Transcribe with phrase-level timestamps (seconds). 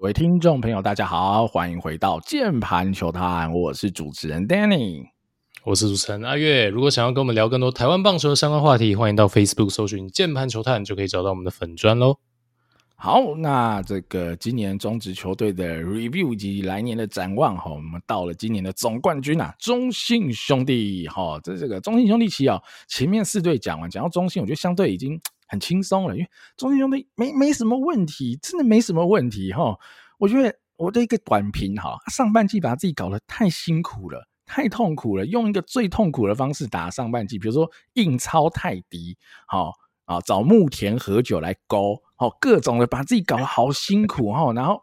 [0.00, 5.04] 各位听众朋友，大家好，欢迎回到键盘球探，我是主持人 Danny，
[5.64, 6.68] 我是主持人阿月。
[6.68, 12.16] 如果想要跟我们聊更多台湾棒球的相关话题，欢迎到 Facebook 搜寻键盘球探，就可以找到我们的粉专喽。
[12.94, 25.20] 好，那这个今年中职球队的 review 以及来年的展望哈，我们到了今年的总冠军啊，中信兄弟哈，这这个中信兄弟期啊，前面四队讲完，讲到中信，我觉得相对已经。
[25.48, 29.76] 很轻松了，因为中间用的没没什么问题，真的没什么问题哈。
[30.18, 39.72] 我觉得我的一个短评哈，上半季把自己搞得太辛苦了，太痛苦了，用一个最痛苦的方式打上半季，比如说硬操泰迪，好
[40.04, 44.52] 啊，找木田和久来勾，好各种的把自己搞得好辛苦哈。
[44.52, 44.82] 然后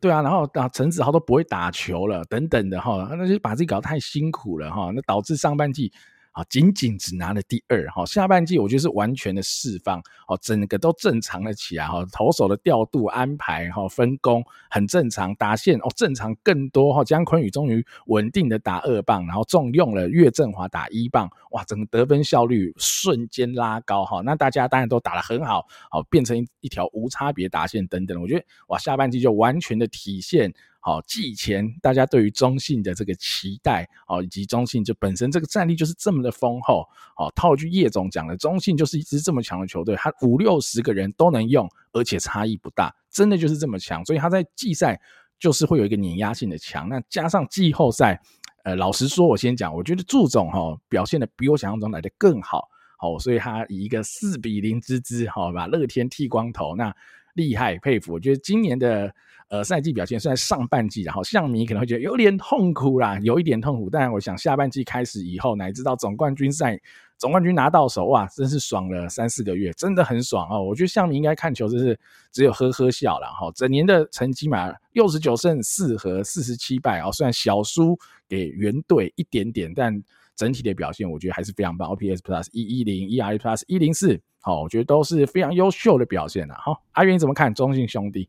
[0.00, 5.92] 对啊，然后啊陈子豪都不会打球了，等等的哈，那就把自己搞得太辛苦了哈，那导致上半季。
[6.36, 30.52] 啊，仅仅只拿了第二哈，下半季我觉得是完全的释放哦，整个都正常了起来哈，投手的调度安排哈，分工很正常，打线哦正常更多哈，江坤宇终于稳定的打二棒，然后重用了岳振华打一棒，哇，整个得分效率瞬间拉高哈，那大家当然都打得很好，好变成一一条无差别打线等等，我觉得哇，下半季就完全的体现。
[30.86, 45.00] 好，季前大家对于中信的这个期待，好，以及中信就本身这个战力就是这么的丰厚，好，套句叶总讲的，中信就是一支这么强的球队，他五六十个人都能用，而且差异不大，真的就是这么强，所以他在季赛
[45.40, 48.22] 就是会有一个碾压性的强，那加上季后赛，
[48.62, 56.94] 呃，老实说，我先讲，我觉得祝总哈表现的比我想象中来的更好，好，所以他以一个四比零之姿，好，把乐天剃光头，那
[57.34, 59.12] 厉害佩服，我觉得今年的。
[59.48, 63.88] 呃，赛季表现虽然上半季，然后象迷可能会觉得有点痛苦啦，有一点痛苦。
[63.88, 66.76] 但我想下半季开始以后，乃至到总冠军赛，
[67.16, 70.60] 总冠军拿到手，哇，真是爽了三四个月，真的很爽哦。
[70.60, 71.96] 我觉得象迷应该看球就是
[72.32, 73.48] 只有呵呵笑了哈。
[73.54, 77.96] 整年的成绩嘛，六十九胜四和四十七败哦，虽然小输
[78.28, 80.02] 给原队一点点，但
[80.34, 81.88] 整体的表现我觉得还是非常棒。
[81.88, 86.56] OPS Plus 一一零，ERA Plus 一零四，好，我觉得都是非常优秀的表现啦。
[86.58, 88.28] 好，阿元你怎么看中信兄弟？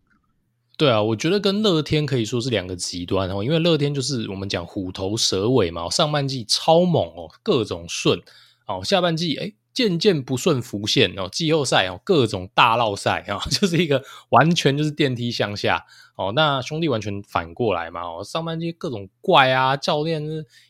[0.78, 8.22] 对啊，我觉得跟乐天可以说是两个极端哦，因为乐天就是我们讲虎头蛇尾嘛，上半季超猛哦，各种顺
[8.68, 15.84] 哦，下半季诶渐渐不顺浮现哦，季后赛哦各种大绕赛啊， 就是一个完全就是电梯向下
[16.16, 16.32] 哦。
[16.36, 20.24] 那兄弟完全反过来嘛哦，上半季各种怪啊，教练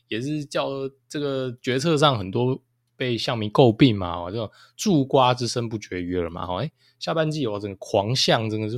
[0.08, 0.70] 也是叫
[1.10, 2.62] 这个决策上很多
[2.98, 6.70] 被象迷诟病嘛哦，这种蛀瓜之声不绝于耳嘛哦，哎
[7.00, 8.78] 下半季哦整个狂象真的是。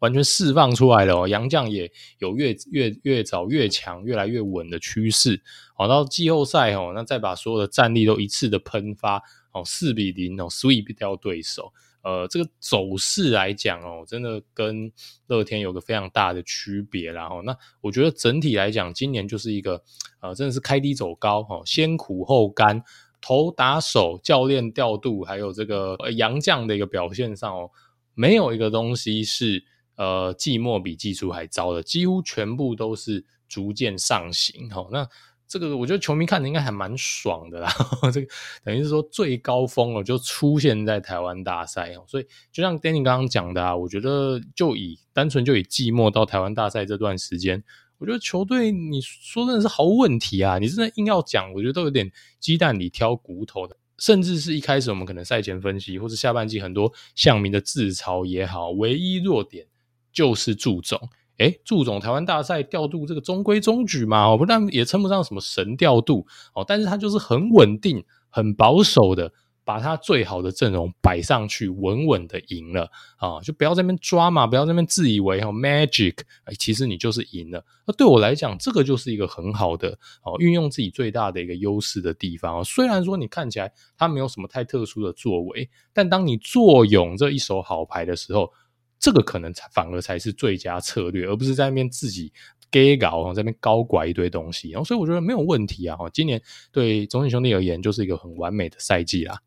[0.00, 5.40] 完全释放出来了哦，洋将也有越越越早越强，越来越稳的趋势。
[5.74, 11.72] 好，到季后赛哦，那再把所有的战力都一次的喷发哦，四比零哦，sweep 掉对手。
[12.02, 14.92] 呃，这个走势来讲哦，真的跟
[15.26, 17.10] 乐天有个非常大的区别。
[17.10, 19.82] 然后，那我觉得整体来讲，今年就是一个
[20.20, 22.82] 呃，真的是开低走高哦，先苦后甘，
[23.24, 27.70] 投打手教练调度，还有这个杨将的一个表现上哦，
[28.12, 29.64] 没有一个东西是。
[29.96, 34.68] 呃，季末比季初还糟的，几乎全部都是逐渐上行。
[34.68, 35.08] 齁，那
[35.46, 37.72] 这个我觉得球迷看的应该还蛮爽的啦。
[38.12, 38.26] 这个
[38.64, 42.04] 等于是说最高峰哦，就出现在台湾大赛哦。
[42.08, 47.62] 所以就像 Danny 刚刚讲的啊，我觉得就以单纯就以季末到台湾大赛这段时间，
[48.04, 50.58] 我觉得球队你说真的是毫无问题啊。
[50.58, 53.74] 你真的硬要讲，我觉得都有点鸡蛋里挑骨头的。
[53.96, 59.66] 甚至是一开始我们可能赛前分析，或是下半季很多象迷的自嘲也好，唯一弱点。
[60.12, 61.00] 就是祝总，
[61.38, 69.32] 诶，祝总台湾大赛调度这个中规中矩嘛，哦，不但也称不上什么神调度哦，但是他就是很稳定、很保守的，
[69.64, 77.64] 把他最好的阵容摆上去，稳稳的赢了啊，就不要在那边抓嘛，不要在那边自以为哦 magic，诶，其实你就是赢了。
[77.86, 82.62] 那对我来讲，这个就是一个很好的哦，运用自己最大的一个优势的地方。
[82.64, 88.52] 虽然说你看起来他没有什么太特殊的作为，但当你坐拥这一手好牌的时候。
[89.00, 92.32] 这个可能才反而才是最佳策略，而不是在那边自己
[92.70, 94.70] 给搞，在那边高拐一堆东西。
[94.70, 95.98] 然后，所以我觉得没有问题啊。
[96.10, 96.40] 今年
[96.72, 99.38] 对中信兄弟而言，就是一个很完美的赛季啦。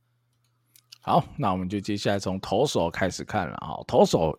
[1.07, 3.69] 好，那我们就接下来从投手开始看了啊。
[3.87, 4.37] 投手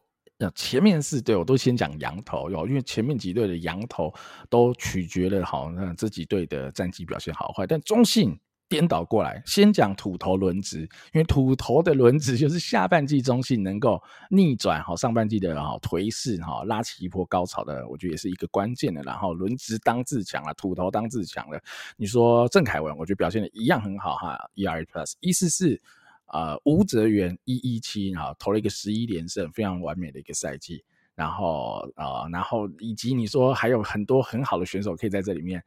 [0.54, 4.12] 前面四队我都先讲洋投哟，因为前面几队的洋投
[4.50, 8.38] 都取决了好那这几队的战绩表现好坏，但中信。
[8.70, 10.80] 颠倒过来，先讲土投轮值，
[11.14, 13.98] 因为土投的轮值就是下半季中信能够
[14.28, 19.00] 逆转好上半季的哈颓势哈，拉起一波高潮的，我觉得也是一个关键的。
[19.04, 21.58] 然后轮值当自强了，土投当自强了。
[21.96, 25.80] 你说郑凯文，我觉得表现的一样很好哈，ERA Plus 一四四，
[26.28, 30.84] 呃，吴泽源一一七啊，投了一个十一连胜，非常完美的一个赛季。
[31.14, 35.62] 然后呃，然后以及你说还有很多很好的选手可以在这里面。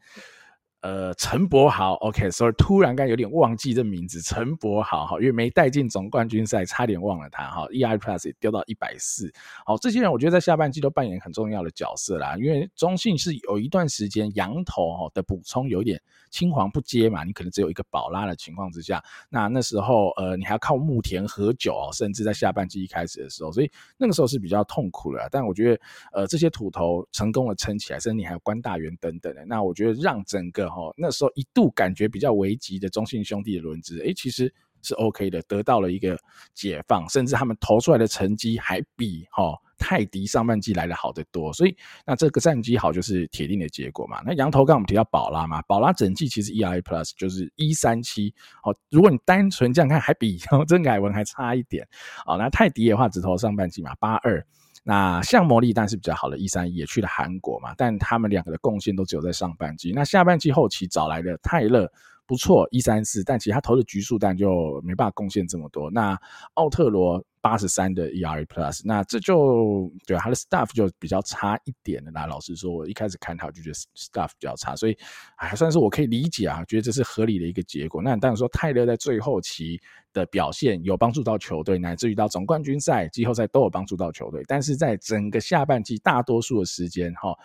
[0.81, 7.67] 呃，陈柏豪，OK，所以突然间有点忘记这名字，陈柏豪哈，因为没带进总冠军赛，差点忘了他哈。
[7.67, 9.31] ，EI Plus 也掉到一百四，
[9.63, 12.35] 好，这些人我觉得在下半季都扮演很重要的角色啦。
[12.35, 16.01] 因为中信是有一段时间洋投哈的补充有点
[16.31, 25.29] 青黄不接嘛，你可能只有一个宝拉的情况之下，那那时候呃，你还要靠牧田和久哦，甚至在下半季一开始的时候，所以那个时候是比较痛苦的。
[25.31, 25.81] 但我觉得
[26.11, 30.70] 呃，这些土头成功的撑起来，甚至你还有关大元等等的，那我觉得让整个。
[30.75, 36.17] 哦，那时候一度感觉比较危急的中信兄弟的轮值，诶，其实是 OK 的，得到了一个
[36.53, 41.75] 解放，甚至他们投出来的成绩还比哈泰迪上半季来的好得多，所以
[42.05, 44.21] 那这个战绩好就是铁定的结果嘛。
[44.25, 50.37] 那羊头刚我们提到宝拉嘛，宝拉整季其实 ERA Plus 就是一三七，好，如果你单纯这样看，还比
[50.67, 51.87] 曾凯文还差一点，
[52.25, 54.45] 好，那泰迪的话只投上半季嘛，八二。
[54.83, 59.91] 那像魔力，但是比较好的一三一也去了韩国嘛，但他们两个的贡献都只有在上半季。
[59.93, 61.91] 那下半季后期找来的泰勒
[62.25, 65.89] 不错，一三四，但其实他投的局数但就没办法贡献这么多。
[65.91, 66.17] 那
[66.53, 67.23] 奥特罗。
[67.43, 72.27] 八十三的 ERA Plus，那这就对他的 Stuff 就比较差一点的啦。
[72.27, 74.95] 老实说，我一开始看他就觉得 Stuff 比较差，所以
[75.35, 77.99] 还算是我可以理解啊，觉得这是合理的一个结果。
[77.99, 79.81] 那当然说泰勒在最后期
[80.13, 87.35] 的表现有帮助到球队，乃至于到总冠军赛、季后赛都有帮助到球队，但是在整个下半季大多数的时间哈。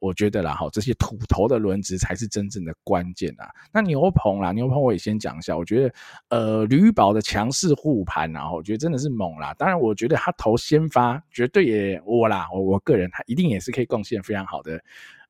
[0.00, 3.48] 我觉得啦，哈，这些土头的轮值才是真正的关键啊。
[3.72, 5.56] 那牛棚啦，牛棚我也先讲一下。
[5.56, 5.94] 我觉得，
[6.28, 9.54] 呃，吕宝的强势护盘，然后我觉得真的是猛啦。
[9.54, 14.80] 当然，我觉得他投先发绝对也我啦，我我个人他一定也是可以贡献非常好的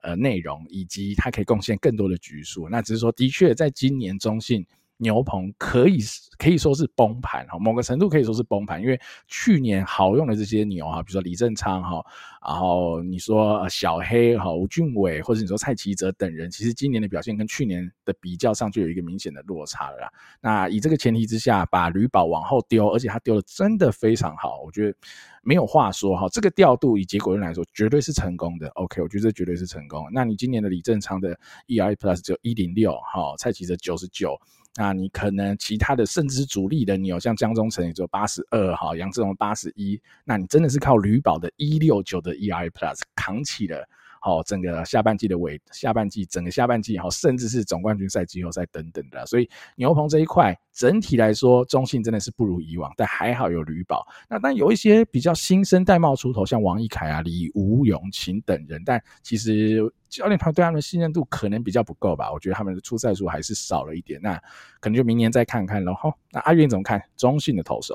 [0.03, 2.69] 呃内容，以及他可以贡献更多的局数。
[2.69, 4.67] 那只是说，的确在今年中信。
[4.99, 5.99] 牛棚可以
[6.39, 12.05] 可以说是崩盘哈，某个程度可以说是崩盘，因为去年好用的这些牛哈，比如说李正昌哈，
[12.45, 20.12] 然后你说小黑哈、吴俊伟，或者你说蔡奇哲等人，其实今年的表现跟去年的比较上就有一个明显的落差了啦。
[20.41, 24.97] 那以这个前提之下，把吕宝往后丢，而且他丢的真的非常好，我觉得
[25.43, 26.29] 没有话说哈。
[26.31, 28.69] 这个调度以结果论来说，绝对是成功的。
[28.71, 30.06] OK，我觉得这绝对是成功。
[30.12, 34.37] 那你今年的李正昌的 ERA Plus 只有一零六哈，蔡奇哲九十九。
[34.80, 43.84] 那你可能其他的甚至主力的你有像江中城也就八十二哈，杨志荣八十一，那你真的是靠吕宝的一六九的 ERA Plus 扛起了。
[44.20, 54.06] 好，整个下半季的尾，下半季整个下半季，好，甚至是总冠军赛、季后赛等等的，所以牛棚这一块整体来说，中信真的是不如以往，但还好有吕宝。
[54.29, 62.32] 那但有一些比较新生代冒出头，像王一凯啊、李吴永琴等人，但其实教练团对他们的信任度可能比较不够吧？
[62.32, 64.37] 我觉得他们的出赛数还是少了一点，那
[64.81, 65.94] 可能就明年再看看喽。
[65.94, 67.94] 好，那阿元怎么看中信的投手？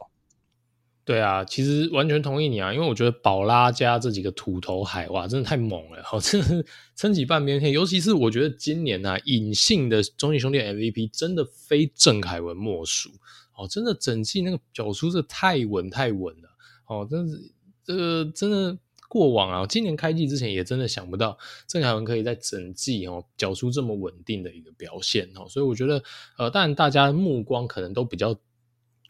[1.06, 6.66] 对啊，其实完全同意你啊，因为我觉得宝拉加这几个土头海哇，真的太猛了，好，真的
[6.96, 7.74] 撑起半边天。
[7.74, 13.10] 尤其是我觉得今年啊，隐性的中信兄弟 MVP 真的非郑凯文莫属
[13.58, 16.50] 哦，真的整季那个缴出是太稳太稳了
[16.88, 17.52] 哦，真是
[17.84, 18.78] 这个真的
[19.10, 26.02] 过往啊，今年开季之前也真的想不到郑凯文可以在整季哦缴出这么稳定的一个表现哦，所以我觉得
[26.38, 28.34] 呃，当然大家目光可能都比较。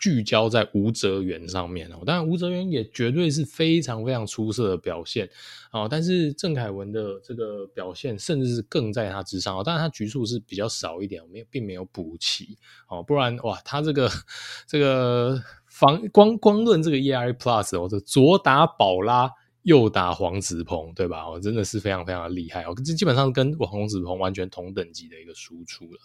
[0.03, 5.29] 聚焦在吴哲源上面哦，当然吴哲源也绝对是非常非常出色的表现
[5.71, 12.57] 哦，但是郑凯文的这个表现甚至是更在他之上哦，当然他局数是比较少一点，没有并没有补齐
[12.89, 14.11] 哦，不然哇，他这个
[14.67, 21.23] 这个防光光论这个 ERA Plus 哦，这左打宝拉，右打黄子鹏，对吧？
[21.23, 25.99] 哦，真的是非常非常的厉害哦，这基本上跟黄子鹏完全同等级的一个输出了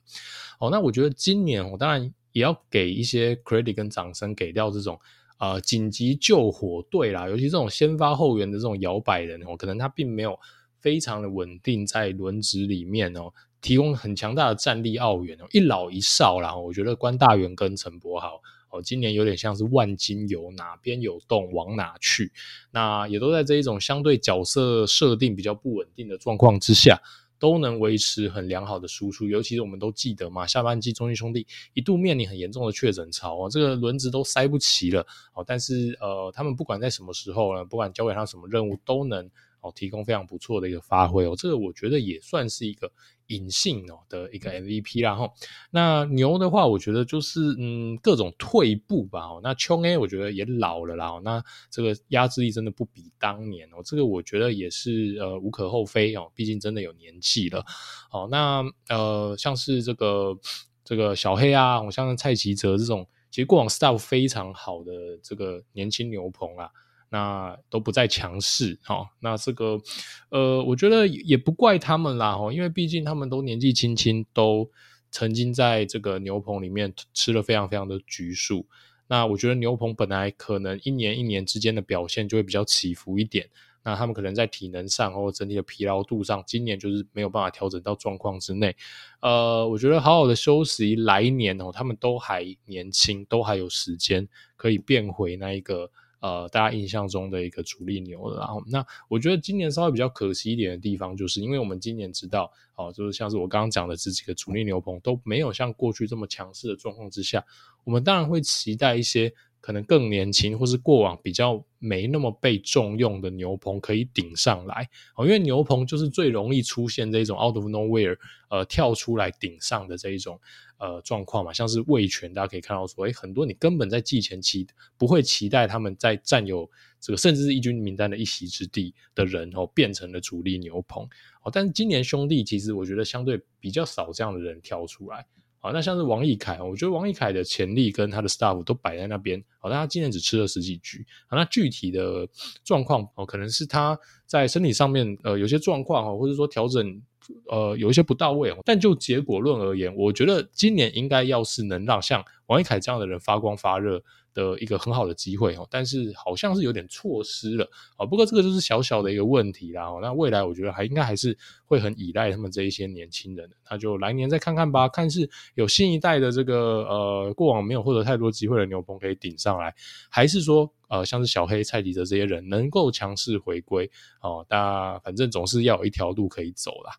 [0.60, 0.70] 哦。
[0.70, 2.14] 那我觉得今年我当然。
[2.32, 4.98] 也要给一些 credit 跟掌声，给掉这种
[5.38, 10.38] 呃紧急救火队啦，尤其这种先发后援的这种摇摆人哦，可能他并没有
[10.80, 22.30] 非常的稳定在轮值里面哦，提供很强大的战力奥援哦，一老一少啦，我觉得关大元跟陈柏豪哦，今年有点像是万金油，哪边有洞往哪去，
[22.70, 27.00] 那也都在这一种相对角色设定比较不稳定的状况之下。
[27.38, 39.30] 都能维持很良好的输出，尤其是我们都记得嘛，下半季中信兄弟一度面临很严重的确诊潮哦，这个轮子都塞不齐了哦，但是呃，他们不管在什么时候呢，不管交给他什么任务，都能。
[39.60, 42.90] 哦，提供非常不错的一个发挥哦，这个我觉得也算是一个
[43.26, 45.30] 隐性哦的一个 MVP 啦哈。
[45.70, 49.40] 那牛的话，我觉得就是嗯各种退步吧哦。
[49.42, 57.64] 那琼 A 我觉得也老了啦，哦那这个压制力真的不比当年哦，这个我觉得也是呃无可厚非哦，毕竟真的有年纪了。
[58.10, 60.38] 哦，那呃像是这个
[60.84, 66.70] 这个小黑啊，我像蔡奇哲这种，其实过往 staff 非常好的这个年轻牛棚啊。
[67.10, 69.80] 那都不再强势，好，那这个
[70.28, 74.70] 呃，我觉得也不怪他们啦，哈，因为毕竟他们都年纪轻轻，都
[75.10, 78.66] 曾经在这个牛棚里面吃了非常非常的局数。
[79.06, 83.48] 那我觉得牛棚本来可能一年一年之间的表现就会比较起伏一点，
[83.82, 88.76] 那他们可能在体能上或整体的疲劳度上，今年就是没有办法调整到状况之内。
[89.20, 95.90] 呃，我觉得好好的休息，来年哦，他们都还年轻，都还有时间可以变回那一个。
[96.20, 107.44] 呃，大家印象中的一个主力牛了，然后那我觉得今年稍微比较可惜一点的地方，就是因为我们今年知道，哦，就是像是我刚刚讲的这几个主力牛棚都没有像过去这么强势的状况之下，
[107.84, 109.32] 我们当然会期待一些。
[109.60, 118.16] 可能更年轻，或是过往比较没那么被重用的牛棚可以顶上来哦，因为牛棚就是最容易出现这种 out of nowhere
[118.50, 120.40] 呃跳出来顶上的这一种
[120.78, 124.66] 呃状况嘛，像是味全，大家可以看到说，哎、很多你根本在季前期
[124.96, 126.68] 不会期待他们在占有
[127.00, 131.02] 这个甚至是一军名单的一席之地的人哦，变成了主力牛棚
[131.42, 135.26] 哦，但是今年兄弟其实我觉得相对比较少这样的人跳出来。
[135.70, 139.38] 那像是王奕凯，我觉得王奕凯的潜力跟他的 staff 都摆在那边。
[139.58, 141.04] 好，但他今年只吃了十几局。
[141.30, 142.26] 那具体的
[142.64, 147.02] 状况哦，可能是他在身体上面呃有些状况哦，或者说调整
[147.46, 148.54] 呃有一些不到位。
[148.64, 154.02] 但就结果论而言，我觉得今年应该要是能让像王一凯这样的人发光发热。
[154.34, 158.06] 的一个很好的机会哦，但是好像是有点错失了啊。
[158.06, 159.88] 不过这个就是小小的一个问题啦。
[160.00, 169.74] 那未来我觉得还应该还是会很依赖他们这一些年轻人，那就来年再看看吧，看是有新一代的这个呃过往没有获得太多机会的牛棚可以顶上来，
[170.08, 174.46] 还是说呃像是小黑、蔡迪泽这些人能够强势回归哦。
[174.48, 176.92] 那反正总是要有一条路可以走啦。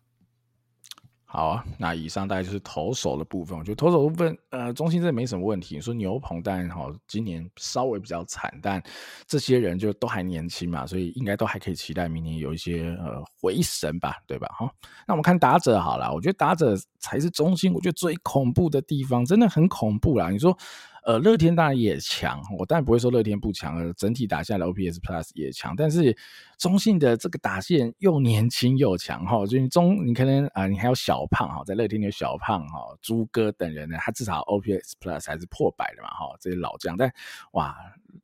[1.32, 3.56] 好啊，那以上大概就是投手的部分。
[3.56, 5.76] 我觉得投手部分，呃，中心真的没什么问题。
[5.76, 8.82] 你说牛棚，当然好，今年稍微比较惨，但
[9.28, 14.48] 这些人就都还年轻嘛，所以应该都还可以期待明年有一些呃回神吧，对吧？
[14.58, 14.68] 哈，
[15.06, 20.30] 那我们看打者好了，我觉得打者才是中心，我觉得最恐怖的地方，真的很恐怖啦。
[20.30, 20.58] 你说。
[21.04, 26.16] 呃，乐天当然也强，我当然不会说乐天不强，整体打下来 OPS Plus 也强，但是
[26.58, 37.12] 中信的这个打线又年轻又强哈，就中你可能啊、你还有小胖哈，在乐天有小胖哈、朱哥等人呢，他至少 OPS Plus 还是破百的嘛哈，这些老将，但
[37.52, 37.74] 哇。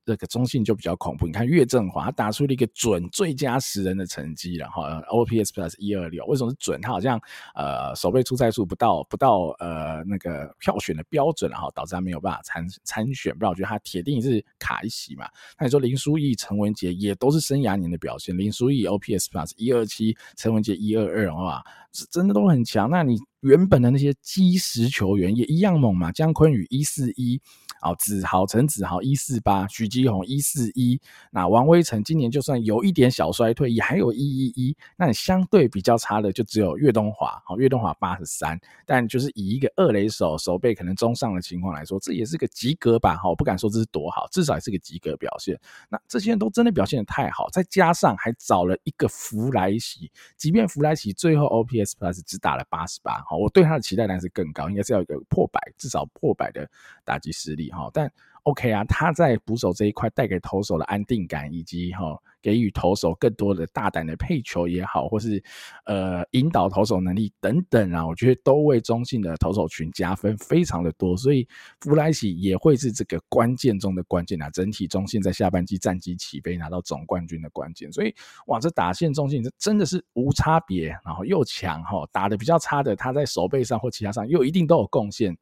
[0.07, 6.81] 这个中信就比较恐怖，你看岳振华打出了一个准最佳十人的成绩，然后 OPS Plus 一二六，为什么是准？
[6.81, 7.21] 他好像
[7.57, 13.37] 呃守备出赛数不到不到呃那个票选的标准，然后导致他没有办法参参选。
[13.37, 15.29] 不然我觉得他铁定是卡一席嘛。
[15.59, 22.89] 那你说林书义、陈文杰也都是生涯年的表现，林书义 OPS Plus 一二七，陈文杰一二二，好吧，是，真的都很强。
[22.89, 26.11] 那你原本的那些基石球员也一样猛嘛？
[26.11, 27.41] 江坤宇一四一。
[27.83, 30.99] 哦，子豪、陈子豪一四八，许基宏一四一，
[31.31, 34.77] 那王威成今年就算有一点小衰退，也还有一一一。
[34.97, 43.15] 那相对比较差的就只有岳东华，好，岳东华八十三，但就是以一个二垒手手背可能中上的情况来说，这也是个及格吧？
[43.17, 45.57] 哈，我不敢说这是多好，至少也是个及格表现。
[45.91, 56.69] 那这些人都真的表现的太好，再加上还找了一个福来喜，即便福来喜最后 OPS Plus 只打了八十八，我对他的期待当然是更高，应该是要一个破百，至少破百的
[57.05, 57.71] 打击实力。
[57.71, 58.11] 哈，但
[58.45, 62.17] OK 啊，他在捕手这一块带给投手的安定感，以及哈
[62.47, 65.43] 给予投手更多的大胆的配球也好，或是
[65.85, 71.45] 呃引导投手能力等等啊，我觉得都为中信的投手群加分非常的多，所以
[71.81, 74.49] 福来喜也会是这个关键中的关键啊。
[74.51, 78.15] 整体中信在下半季战绩起飞，拿到总冠军的关键，所以
[78.47, 85.37] 哇，这打线中信这真的是无差别，然后又强哈，打的比较差的他在手背上或其他上又一定都有贡献。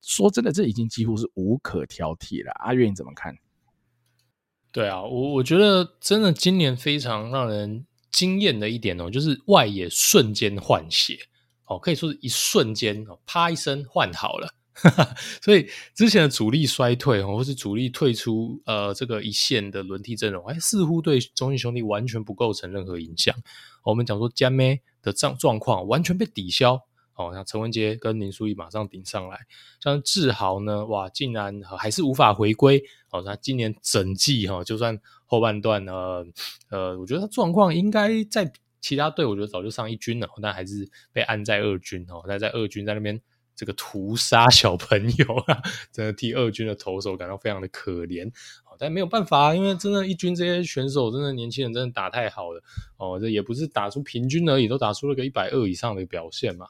[0.00, 2.50] 说真的，这已经几乎是无可挑剔了。
[2.56, 3.32] 阿月你怎么看？
[4.70, 11.18] 对啊，我我觉得真的今年非常让人惊艳的一点哦，就是外野瞬间换血
[11.66, 14.48] 哦，可以说是一瞬间哦，啪一声换好了。
[15.42, 23.34] 所以之前的主力衰退哦，或是主力退出呃这个一线的轮替阵容，哎，似乎对中信兄弟完全不构成任何影响。
[23.82, 26.80] 我们讲说江咩的状状况完全被抵消。
[27.18, 29.40] 哦，像陈文杰跟林书义马上顶上来，
[29.82, 32.82] 像志豪呢，哇，竟然还是无法回归。
[33.10, 35.92] 哦，他今年整季哈，就算后半段呢，
[36.70, 42.22] 呃，我觉得他状况应该在其他队，我觉得早就上一军了，但还是被安在二军哦。
[42.28, 43.20] 那在二军在那边
[43.56, 45.60] 这个屠杀小朋友啊，
[45.90, 48.30] 真的替二军的投手感到非常的可怜。
[48.78, 52.62] 但没有办法啊，因为真的，一军这些选手真的年轻人真的打太好了
[52.96, 56.66] 哦，这也不是打出平均而已，都打出了个一百二以上的表现嘛。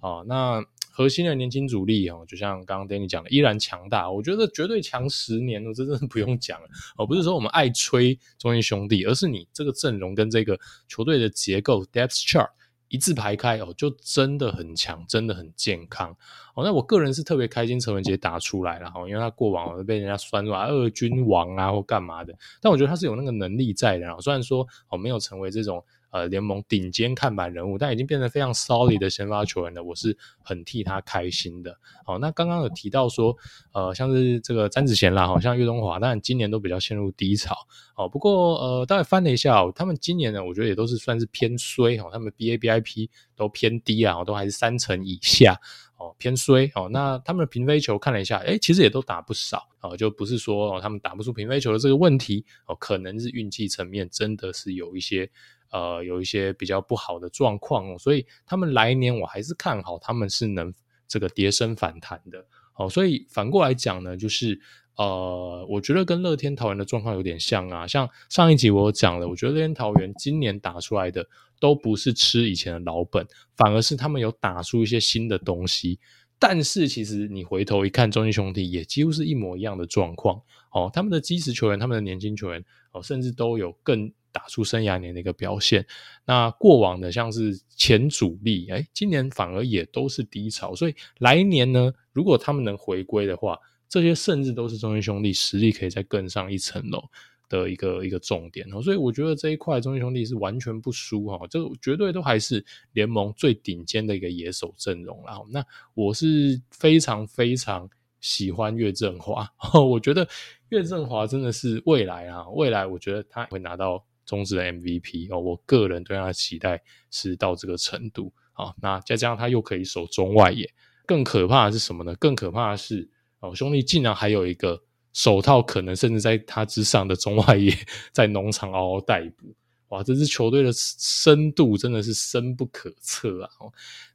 [0.00, 7.06] 哦，那核心的年轻主力哦，就像刚刚 Danny 讲的，依然强大，我觉得绝对强十年了，这真的不用讲了哦。
[7.06, 12.48] 不是说我们爱吹中信兄弟，而是你这个阵容跟这个球队的结构 Depth Chart。
[12.92, 16.14] 一字排开哦，就真的很强，真的很健康
[16.54, 16.62] 哦。
[16.62, 24.20] 那我个人是特别开心陈文杰打出来了哈，因为他过往被人家酸说二军王啊或干嘛的，但我觉得他是有那个能力在的。
[24.20, 25.82] 虽然说哦没有成为这种。
[26.12, 31.74] 呃，联盟顶尖看板人物，但已经变成非常 solid 的先发球员了，我是很替他开心的。
[32.04, 33.34] 好，那刚刚有提到说，
[33.72, 37.56] 呃，像是这个詹子贤啦，好像岳东华，但今年都比较陷入低潮。
[37.96, 45.58] 哦，不过呃，大概翻了一下，他们今年呢，我觉得也都是算是偏衰哦，他们 BABIP 都偏低啊，都还是三成以下
[46.02, 46.88] 哦，偏衰哦。
[46.90, 55.30] 那他们的平飞球看了一下，哎，其实也都打不少哦，就不是说哦，他们打不出平飞球的这个问题哦，可能是运气层面真的是有一些。
[55.74, 60.70] 呃，有一些比较不好的状况哦，所以他们来年我还是看好他们是能
[61.08, 62.44] 这个跌升反弹的。
[62.74, 64.60] 哦，所以反过来讲呢，就是
[64.96, 67.86] 呃，我觉得跟乐天桃园的状况有点像啊。
[67.86, 71.26] 像上一集我讲了，我觉得乐天桃园今年打出来的
[71.58, 75.98] 都不是吃以前的老本，反而是他们有打出一些新的东西。
[76.38, 80.42] 但是其实你回头一看，中信兄弟也几乎是一模一样的状况。
[80.72, 84.12] 哦，他们的基石球员，他们的年轻球员，哦，甚至都有更。
[84.34, 85.86] 打出生涯年的一个表现，
[86.24, 93.58] 那过往的像是前主力，哎，今年反而也都是低潮，所以来年呢，如果他们能回归的话，
[93.92, 97.02] 这些甚至都是中信兄弟实力可以再更上一层楼
[97.46, 98.80] 的一个一个重点哦。
[98.80, 105.22] 所以我觉得这一块中信兄弟是完全不输哈，这个绝对都还是联盟最顶尖的一个野手阵容。
[105.26, 107.86] 然后，那我是非常非常
[108.20, 109.46] 喜欢岳振华，
[109.78, 110.26] 我觉得
[110.70, 114.02] 岳振华真的是未来啊，未来我觉得他会拿到。
[114.24, 116.80] 中职的 MVP 哦，我个人对他的期待
[117.10, 118.72] 是到这个程度啊。
[118.80, 120.72] 那再加上他又可以守中外野，
[121.04, 122.14] 更可怕的是什么呢？
[122.14, 123.10] 更可怕的是
[123.42, 124.82] 哦，兄弟竟然还有一个
[125.12, 127.76] 手套，可能甚至在他之上的中外野
[128.12, 129.54] 在农场嗷嗷待哺。
[129.88, 133.50] 哇，这支球队的深度真的是深不可测啊！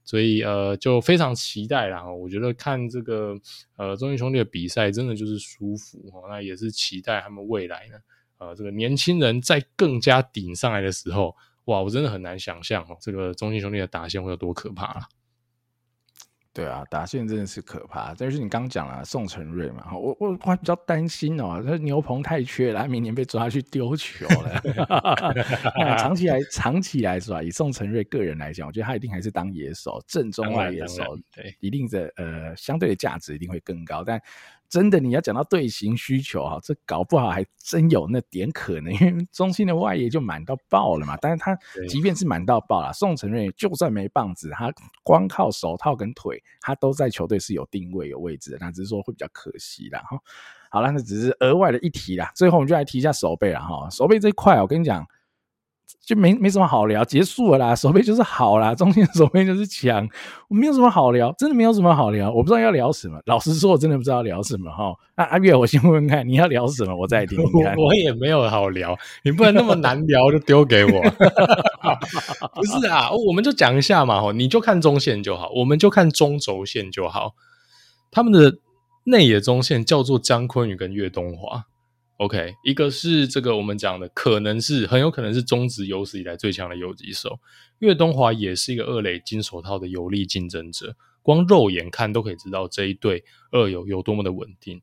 [0.04, 2.12] 所以呃，就非常期待啦。
[2.12, 3.36] 我觉得看这个
[3.76, 6.26] 呃中信兄弟的比赛，真的就是舒服哦。
[6.30, 7.98] 那也是期待他们未来呢。
[8.40, 15.08] 呃，这个年轻人在更加顶上来的时候，哇，我真的很难想象哦，这个中信兄弟的打线会有多可怕。
[16.58, 18.16] 对啊，打线真的是可怕。
[18.18, 24.60] 但是你刚讲了宋承瑞嘛，我我我还比较担心哦，他牛棚太缺了，他明年被抓去丢球了。
[26.00, 34.20] 长期来，长期来说啊，以宋承瑞个人来讲，我觉得他一定还是当野手，正宗外野手，对，一定的呃相对的价值一定会更高，但。
[34.70, 41.18] 真的，你要讲到队形需求哈，这搞不好还真有那点可能， 因为中心的外野就满到爆了嘛。
[41.22, 48.58] 但是他即便是满到爆了，宋承睿就算没棒子，他光靠手套跟腿，他都在球队是有定位、有位置的。
[48.60, 50.00] 那只是说会比较可惜啦。
[50.00, 50.20] 哈。
[50.70, 52.32] 好了，那只是额外的一提啦。
[52.36, 53.90] 最后我们就来提一下手背了哈。
[53.90, 55.08] 手背这一块，我跟你讲。
[56.06, 57.76] 就没没什么好聊，结束了啦。
[57.76, 60.08] 守备就是好啦，中信守备就是强，
[60.50, 62.32] 我没有什么好聊，真的没有什么好聊。
[62.32, 64.94] 我不知道要聊什么，老实说，我真的不知道要聊什么哈。
[65.16, 67.76] 那阿月，我先问问看，你要聊什么，我再听听看。
[67.76, 71.02] 我也没有好聊，你不能那么难聊就丢给我。
[72.56, 77.36] 不是啊，我们就讲一下嘛，哈，你就看中线就好，我们就看中轴线就好。
[78.12, 78.58] 他们的
[79.04, 81.67] 内野中线叫做江坤宇跟岳东华。
[82.18, 87.40] OK，一个是这个我们讲的，可能是很有可能是中职有史以来最强的游击手，
[87.78, 94.82] 岳东华也是一个二垒金手套的有力竞争者，光肉眼看都可以知道这一对二游有多么的稳定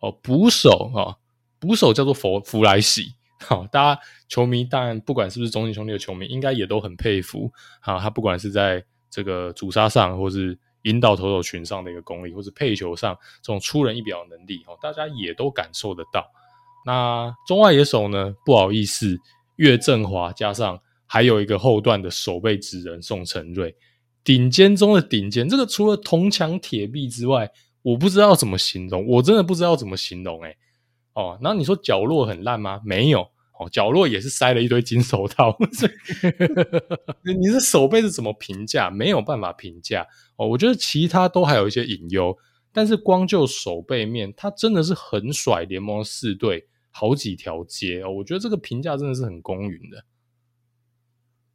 [0.00, 0.12] 哦。
[0.12, 1.16] 捕手啊，
[1.58, 16.30] 捕手叫做弗弗莱西，好，大家球迷当然不管是不是中信兄弟的球迷，应该也都很佩服啊，他不管是在这个阻杀上，或是引导投手群上的一个功力，或是配球上这种出人意表的能力哦，大家也都感受得到。
[16.86, 18.34] 那中外野手呢？
[18.44, 19.16] 不好意思，
[19.56, 23.74] 岳振华加上还有一个后段的守备之人宋承瑞，
[24.22, 25.48] 顶尖中的顶尖。
[25.48, 27.50] 这个除了铜墙铁壁之外，
[27.82, 30.56] 我不知道怎么形容，我真的不知道怎么形容诶、欸、
[31.14, 32.80] 哦，然后你说角落很烂吗？
[32.84, 33.20] 没有
[33.58, 35.56] 哦，角落也是塞了一堆金手套。
[37.38, 38.90] 你这守备是怎么评价？
[38.90, 40.48] 没有办法评价哦。
[40.48, 42.36] 我觉得其他都还有一些隐忧，
[42.72, 46.66] 但是光就守备面，他真的是很甩联盟四队。
[46.96, 50.04] 好几条街哦，我觉得这个评价真的是很公允的。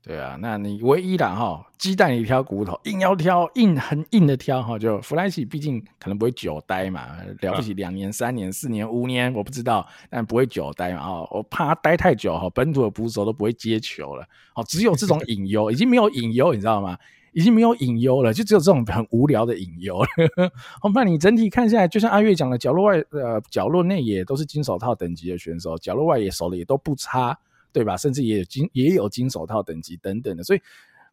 [0.02, 11.06] 对啊，那你唯一的哈，鸡蛋里挑骨头，硬要挑硬很硬的挑哈，就弗莱西毕竟可能不会久待嘛，了不起两年、三年、四年、五年，我不知道，但不会久待嘛。
[11.06, 14.28] 哦，我怕他待太久哈，本土的捕手都不会接球了。
[14.56, 16.98] 哦，只有这种 隐忧，已经没有隐忧，你知道吗？
[17.34, 20.08] 已经没有隐忧了，就只有这种很无聊的隐忧了。
[20.84, 27.38] 我怕你整体看下来，就像阿月讲的，角落外呃角落内也都是金手套等级的选手，角落外也守的也都不差。
[27.72, 27.96] 对吧？
[27.96, 30.62] 甚至也有金也有金手套等级等等的，所以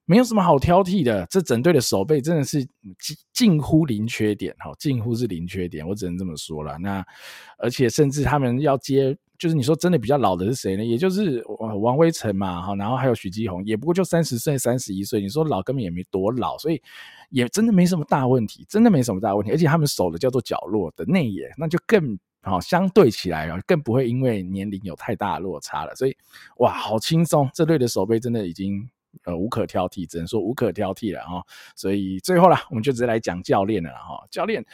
[0.07, 1.27] 没有什么好挑剔的。
[1.29, 6.79] 这整队的守备真的是近近乎零缺点，哈，近乎是零缺点，我只能这么说了。
[6.79, 7.05] 那
[7.59, 10.85] 而且甚至他们要接，就是你说真的比较老的是谁呢？
[10.85, 11.45] 也就是
[11.81, 15.21] 王威晨嘛，哈，然后还有许基宏，也不过就三十岁、三十一岁。
[15.21, 16.81] 你说老根本也没多老，所以
[17.29, 19.53] 也真的没什么大问题，真的没什么大问题。
[19.53, 22.19] 而且他们守的叫做角落的内野，那就更。
[22.42, 26.16] 好，相对起来啊，更不会因为年龄有太大落差了，所以
[26.59, 28.88] 哇，好轻松，这队的守备真的已经
[29.24, 31.42] 呃无可挑剔，只能说无可挑剔了哈。
[31.74, 34.26] 所以最后啦，我们就直接来讲教练了哈。
[34.31, 34.64] 教练，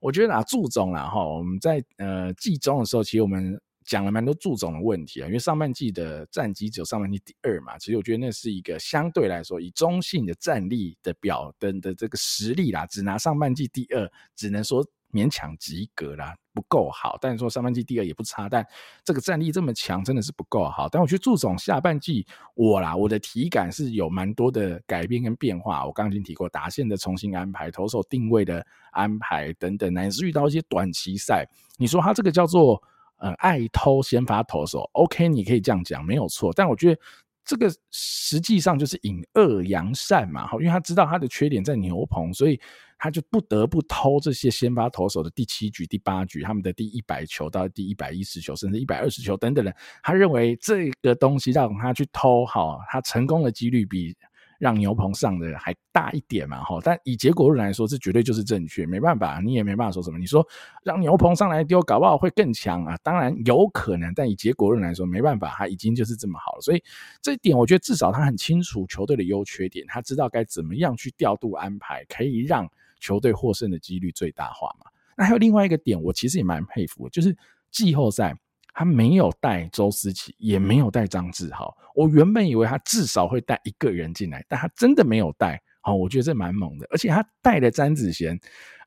[0.00, 14.86] 我觉得啊，祝总啦哈，我们在呃季中的时候，其实我们讲了蛮多祝总的问题啊，因为上半季的战绩只有上半季第二嘛，其实我觉得那是一个相对来说以中性的战力的表的的这个实力啦，只拿上半季第二，只能说。
[15.12, 17.18] 勉强及格啦，不够好。
[17.20, 18.66] 但是说上半季第二也不差，但
[19.04, 20.88] 这个战力这么强，真的是不够好。
[20.88, 25.86] 但我觉得祝总下半季我啦，我的体感是有蛮多的改变跟变化。
[25.86, 31.46] 我刚刚已经提过打线的重新安排、投手定位的安排等等，乃至遇到一些短期赛，
[31.76, 32.82] 你说他这个叫做
[33.18, 36.52] 呃爱偷先发投手，OK，你可以这样讲没有错。
[36.54, 37.00] 但我觉得。
[37.44, 42.60] 这个实际上就是引恶扬善嘛，因为他知道他的缺点在牛棚，所以
[42.98, 54.14] 他就不得不偷这些先发投手的第七局、第八局，他们的第一百球到第一百一十球，甚至一百二十球等等的，他认为这个东西让他去偷，哈，他成功的几率比。
[54.62, 60.20] 让牛棚上的还大一点嘛，哈，但以结果论来说，这绝对就是正确，没办法，你也没办法说什么。
[60.20, 60.46] 你说
[60.84, 66.60] 让牛棚上来丢，搞不好会更强啊，当然有可能，但以结果论来说，没办法，他已经就是这么好了。
[66.60, 66.82] 所以
[67.20, 72.70] 这一点，我觉得至少他很清楚球队的优缺点，他知道该怎么样去调度安排，可以让
[73.00, 74.86] 球队获胜的几率最大化嘛。
[75.16, 77.36] 那还有另外一个点，我其实也蛮佩服，就是
[77.72, 78.36] 季后赛。
[78.72, 81.76] 他没有带周思齐，也没有带张志豪。
[81.94, 85.60] 我原本以为他至少会带一个人进来，但他真的没有带。
[85.80, 86.86] 好，我觉得这蛮猛的。
[86.90, 88.38] 而且他带的詹子贤，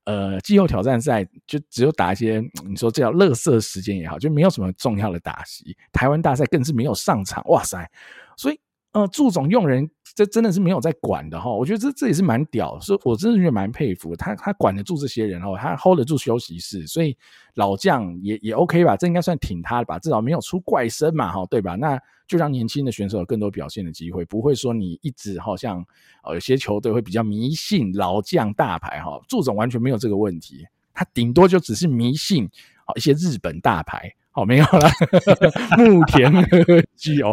[0.05, 5.75] 呃，季后挑战赛就只有打一些你说这叫垃圾时间也好，就没有什么重要的打席。
[5.91, 7.43] 台湾大赛更是没有上场。
[7.49, 7.89] 哇塞！
[8.37, 8.59] 所以。
[8.95, 11.51] 呃，祝总用人，这真的是没有在管的哈。
[11.51, 17.13] 我觉得这这也是蛮屌，所以我真的觉得蛮佩服他，他管得住这些人哦，他 hold 得住休息室，所以
[17.55, 21.75] 老将也也 OK 吧，这应该算挺他的吧，至少没有出怪声嘛哈，对吧？
[21.75, 25.85] 那就让年轻的选手有更多表现的机会，不会说你一直好像
[26.23, 32.45] 呃有些球队会比较迷信老将大牌哈，祝总完全没有这个问题，他顶多就只是迷信
[32.85, 34.09] 啊一些日本大牌。
[34.35, 34.91] 哦，没有啦，
[35.77, 37.31] 木田科技哦，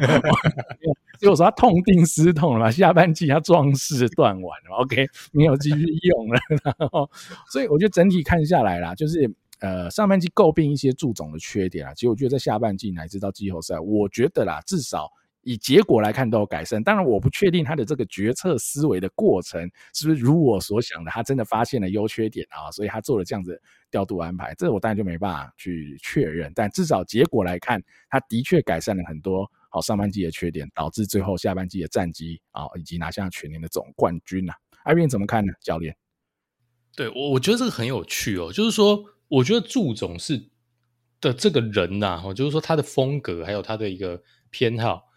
[1.18, 7.10] 所以我说他痛定思痛了嘛，下半季他壮士断腕了，OK，没有继续用了，然后，
[7.50, 9.28] 所以我觉得整体看下来啦，就是
[9.60, 15.10] 呃上半季诟病一些祝总的缺点啊，其实我觉得在下半季乃至到季后赛，我觉得啦，至少。
[15.42, 34.52] 以结果来看都有改善，当然我不确定他的这个决策思维的过程是不是如我所想的，他真的发现了优缺点啊，所以他做了这样子调度安排，这我当然就没办法去确认，但至少结果来看，他的确改善了很多好上半季的缺点，导致最后下半季的战绩啊，以及拿下全年的总冠军呐。
[34.84, 35.52] 艾云怎么看呢？
[35.60, 35.96] 教练？
[36.94, 40.50] 对我我觉得这个很有趣哦，就是说我觉得祝总是
[41.20, 45.10] 的这个人呐，哈，就是说他的风格还有他的一个偏好。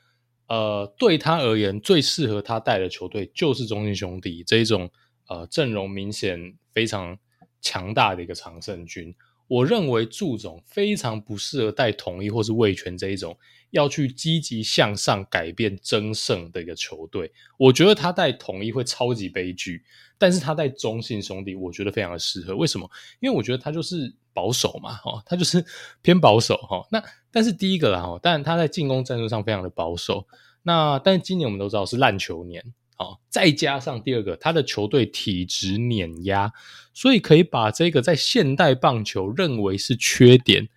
[0.47, 4.89] 呃，对他而言，最适合他带的球队就是中信兄弟这一种
[5.27, 7.17] 呃阵容明显非常
[7.61, 9.15] 强大的一个常胜军。
[9.47, 13.37] 我认为祝总非常不适合带统一或是味全这一种
[13.71, 17.31] 要去积极向上改变争胜的一个球队。
[17.57, 19.83] 我觉得他带统一会超级悲剧，
[20.17, 22.55] 但是他带中信兄弟，我觉得非常的适合。
[22.55, 22.89] 为什么？
[23.19, 24.13] 因为我觉得他就是。
[24.35, 25.65] 保守嘛，哈，他就是
[26.03, 26.85] 偏保守，哈。
[26.91, 30.27] 那但是第一个啦，哈，当然他在进攻战术上非常的保守。
[30.63, 32.61] 那但是今年我们都知道是烂球年，
[32.97, 36.51] 好，再加上第二个，他的球队体质碾压，
[36.93, 40.67] 所以可以把这个在现代棒球认为是缺点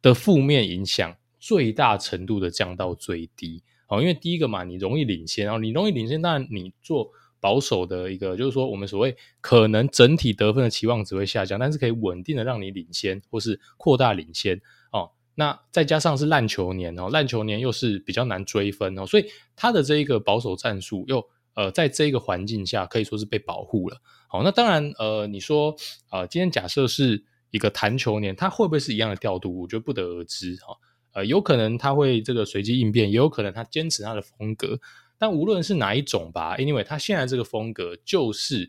[0.00, 3.62] 的负面影响，最大程度的降到最低。
[3.86, 7.10] 好，因为第一个嘛，你容易领先，然后你容易领先，当然你做。
[7.42, 14.60] 保守的一个，就是说，我们所谓可能整体得分的期望值会下降，但是可以稳定的让你领先，或是扩大领先
[14.92, 15.10] 哦。
[15.34, 19.26] 那再加上是烂球年哦，烂球年又是比较难追分哦，所以
[19.56, 23.96] 他的这一个保守战术又呃，在这个环境下可以说是被保护了。
[24.28, 25.74] 好，那当然呃，你说
[26.12, 29.62] 呃，今天假设是一个弹球年，他会不会是一样的调度？
[29.62, 30.76] 我觉得不得而知哈。
[31.14, 34.78] 呃，有可能他会这个随机应变，也有可能他坚持他的风格。
[35.22, 38.68] 但无论是哪一种吧，anyway，他现在这个风格就是。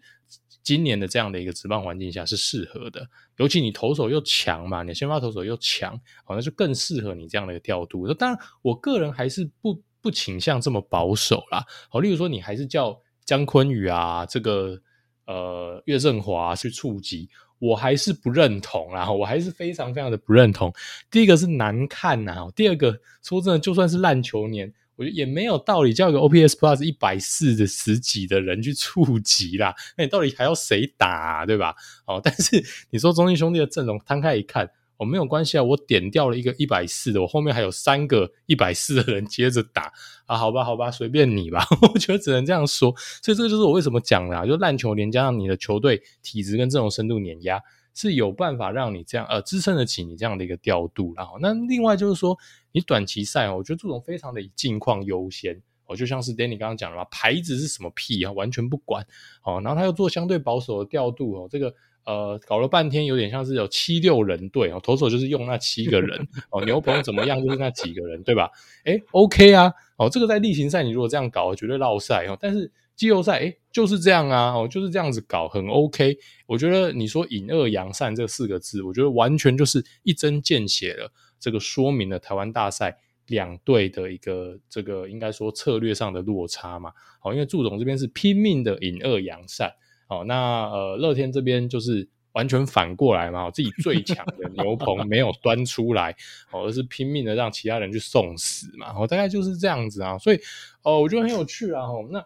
[0.62, 5.92] 今年的这样的一个职棒环境下是适合的，尤其你投手又强嘛，你先发投手又强，
[6.24, 8.08] 好，像就更适合你这样的一个调度。
[8.14, 11.66] 当然，我个人还是不不倾向这么保守啦。
[11.90, 14.80] 好，例如说你还是叫江坤宇啊，这个
[15.26, 17.28] 呃岳振华去触及，
[17.60, 20.74] 我还是不认同啦，我还是非常非常的不认同。
[21.12, 24.74] 第一个是难看呐，第二个说真的，就算是烂球年。
[24.96, 31.74] 我觉得也没有道理叫一个 OPS Plus 一百四的十几的人去触及啦，那你到底还要谁打，对吧？
[32.06, 39.92] 哦， 但是你说中信兄弟的阵容摊开一看，哦，没有关系啊，我点掉了一个一百四的，我后面还有三个一百四的人接着打
[40.26, 42.94] 啊，好吧，好吧，随便你吧， 我觉得只能这样说。
[43.22, 47.60] 所以这个就是我为什么讲啦，就烂球连加上你的球队体质跟阵容深度碾压。
[47.94, 52.38] 是有办法让你这样呃支撑得起你这样的一个调度，然后那另外就是说
[52.72, 59.06] 你短期赛，我觉得这种非常的以近况优先哦，就像是 Danny 刚刚讲的嘛，牌子是什么屁啊，完全不管
[59.44, 61.74] 哦，然后他又做相对保守的调度哦，这个
[62.06, 68.50] 呃搞了半天有点像是有七六人队哦，投手就是用那七个人哦，牛棚怎么样就是那几个人对吧？
[68.86, 72.72] 诶 OK 啊，哦这个在例行赛你如果这样搞绝对落赛哦，但是。
[72.96, 76.16] 季后赛，诶，就是这样啊，哦，就是这样子搞，很 OK。
[76.46, 81.12] 我觉得你说“引恶扬善”这四个字，我觉得完全就是一针见血了。
[81.40, 82.96] 这个说明了台湾大赛
[83.28, 86.92] 两队的一个这个应该说策略上的落差嘛。
[87.20, 89.74] 好，因为祝总这边是拼命的引恶扬善，
[90.08, 96.16] 好，那呃乐天这边就是完全反过来嘛，自己最强的牛棚 没有端出来，
[96.52, 98.94] 哦，而是拼命的让其他人去送死嘛。
[98.96, 100.16] 哦，大概就是这样子啊。
[100.20, 100.40] 所以，
[100.84, 101.82] 哦，我觉得很有趣啊。
[101.82, 102.24] 哦，那。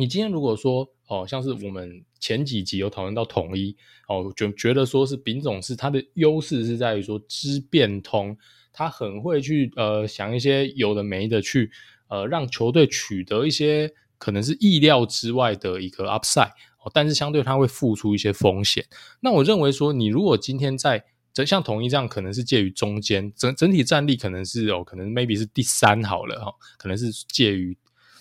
[0.00, 3.76] 你今天如果说哦，像是我们前几集有讨论到统一
[4.08, 8.34] 哦，就觉得说是丙总是他的优势是在于说知变通，
[8.72, 11.70] 他很会去呃想一些有的没的去
[12.08, 18.82] 呃让球队取得一些可能是意料之外的一个 upside 哦，但是相对他会付出一些风险。
[19.20, 27.76] 那我认为说，你如果今天在整像统一这样，可能是介于中间，整整体战力可能是哦，可能 maybe 是第三好了哈，可能是介于。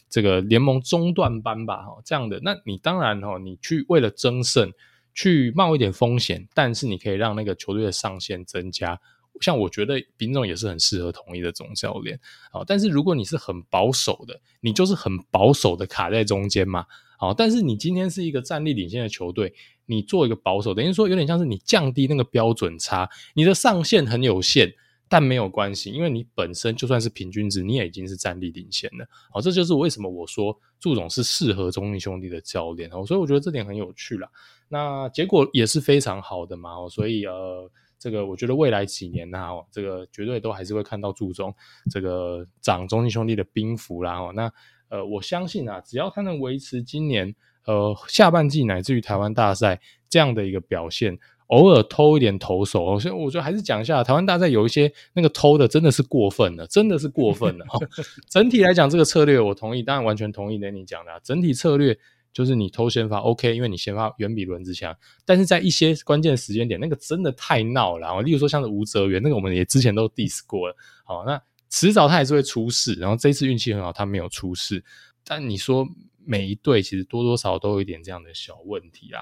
[0.09, 4.73] 这个联盟中段班吧，哈，这样的，那你当然哈，你去为了争胜
[5.13, 8.99] 去冒一点风险，但是你可以让那个球队的上限增加。
[9.39, 12.19] 像我觉得丙总也是很适合统一的总教练，
[12.51, 16.85] 好，但是如果你是很保守的，你就是很保守的卡在中间嘛，
[17.17, 19.53] 好，但是你今天是一个战力领先的球队，
[19.85, 24.73] 你做一个保守，等于说有点像是你降低那个标准差，你的上限很有限。
[25.11, 29.05] 但没有关系，因为你本身就算是平均值，你也已经是战力领先了。
[29.33, 32.87] 好，这就是为什么我说祝总是适合中信兄弟的教练。
[33.07, 34.29] 所以我觉得这点很有趣啦。
[34.67, 36.87] 那结果也是非常好的嘛。
[36.89, 37.67] 所以呃，
[37.97, 39.39] 这个我觉得未来几年呢，
[39.71, 41.51] 这个绝对都还是会看到祝总
[41.89, 44.19] 这个长中信兄弟的兵符啦。
[44.35, 44.53] 那
[44.89, 51.17] 呃，我相信啊，只要他能维持今年呃下半季乃至于台湾大赛这样的一个表现。
[51.49, 57.65] 偶尔偷一点投手，所以我觉得还是讲一下台湾大赛有一些那个偷的真的是过分了，真的是过分了。
[58.29, 61.19] 整体来讲，这个策略我同意，当然完全同意跟你讲的、啊。
[61.23, 61.97] 整体策略
[62.31, 64.95] 就是你偷先发 OK，因为你先发远比轮子强。
[65.25, 68.07] 但是在一些关键时间点，那个真的太闹了。
[68.07, 70.75] 啊，例如说像是吴哲源，那个我们也之前都 diss 过了。
[71.03, 72.93] 好，那迟早他也是会出事。
[72.93, 74.83] 然后这一次运气很好，他没有出事。
[75.25, 75.87] 但你说
[76.23, 79.21] 每一队其实多多少少都有一点这样的小问题啊。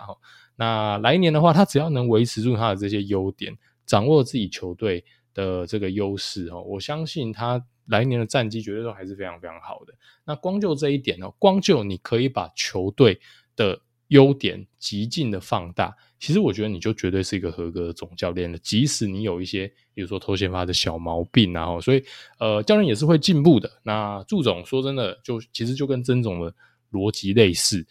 [0.57, 9.93] 那来年的话，他只要能维持住他的这些优点，掌握自己球队的这个优势哦，我相信他来年的战绩绝对都还是非常非常好的。
[10.25, 13.19] 那光就这一点哦，光就你可以把球队
[13.55, 18.57] 的优点极尽的放大，其实我觉得你就绝对是一个合格的总教练了。
[18.57, 22.03] 即使你有一些，比如说偷先发的小毛病，然后所以
[22.39, 23.69] 呃，教练也是会进步的。
[23.83, 26.53] 那祝总说真的，就其实就跟曾总的
[26.91, 27.85] 逻辑类似。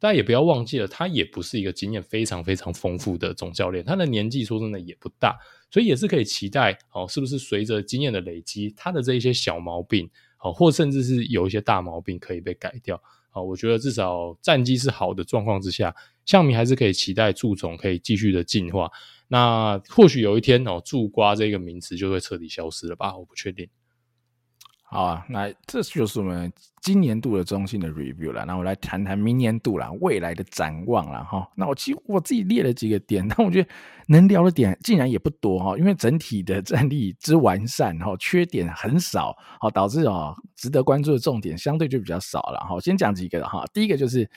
[0.00, 5.38] 大家也不要忘记了，他也不是一个经验非常非常丰富的总教练，他的年纪说真的也不大，
[5.70, 10.08] 所以也是可以期待哦，是不是随着经验的累积，他的这一些小毛病，
[10.42, 13.00] 哦，或甚至是有一些大毛病可以被改掉，
[13.32, 18.90] 哦，我觉得至少战绩是好的状况之下，象迷还是可以期待祝总可以继续的进化。
[19.28, 23.14] 那或许有一天哦，祝瓜这个名词就会彻底消失了吧？
[23.16, 23.68] 我不确定。
[24.90, 28.44] 好啊，那这就是我们今年度的中心的 review 了。
[28.44, 31.48] 那我来谈谈明年度啦，未来的展望了哈。
[31.54, 33.68] 那我其实我自己列了几个点， 但我觉得
[34.08, 42.80] 能聊的点竟然也不多哈，因为整体的战力之完善哈，缺点很少，好导致啊值得关注的重点相对就比较少了哈。
[42.80, 44.28] 先讲几个哈，第一个就是。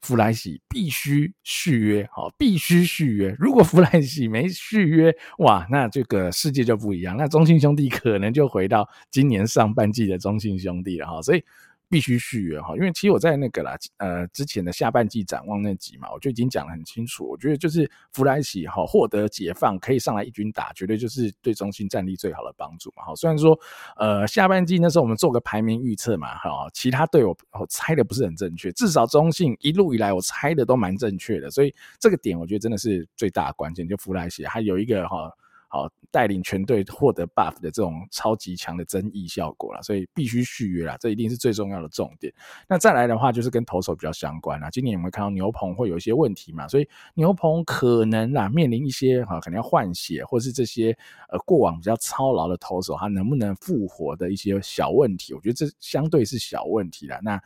[0.00, 3.34] 弗莱西必须续约，好，必须续约。
[3.38, 7.16] 如果弗莱西没续约，哇，那这个世界就不一样。
[7.16, 11.42] 那中信兄弟可能就回到今年上半季的中信兄弟了哈，所以。
[11.90, 17.28] 必须续约哈，因为其实我在那个啦，呃，之前的下半季展望那集嘛，我就已经讲得很清楚。
[17.28, 23.02] 我觉得就是弗莱西哈获得解放，可以上来一军打，绝对就是对中信战力最好的帮助嘛。
[23.02, 23.58] 哈，虽然说
[23.96, 35.28] 呃下半季那时候我们做个排名预测嘛，哈，其他队友我猜的不是很正确，至少中信一路以来我猜的都蛮正确的，所以这个点我觉得真的是最大的关键，就弗莱西还有一个哈。
[35.72, 42.34] 好，带领全队获得 buff 的这种超级强的增益效果了，所以必须续约啦，这一定是最重要的重点。
[42.68, 44.68] 那再来的话，就是跟投手比较相关啦。
[44.68, 46.66] 今年有没有看到牛棚会有一些问题嘛？
[46.66, 50.90] 所以牛棚可能啦面临一些哈，可能要换血，或是这些
[51.28, 57.20] 呃过往比较操劳的投手，他能不能复活的一些小问题，我觉得这相对是小问题啦。
[57.22, 57.40] 那。